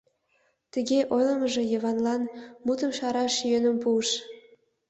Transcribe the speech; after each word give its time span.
Тыге 0.73 0.99
ойлымыжо 1.15 1.61
Йыванлан 1.71 2.21
мутым 2.65 2.91
шараш 2.97 3.33
йӧным 3.51 3.75
пуыш. 3.83 4.09